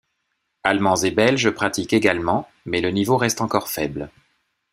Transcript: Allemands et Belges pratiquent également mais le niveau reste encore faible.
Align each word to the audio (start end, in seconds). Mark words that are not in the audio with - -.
Allemands 0.63 0.95
et 0.95 1.11
Belges 1.11 1.51
pratiquent 1.51 1.93
également 1.93 2.49
mais 2.65 2.81
le 2.81 2.89
niveau 2.89 3.17
reste 3.17 3.39
encore 3.39 3.67
faible. 3.67 4.09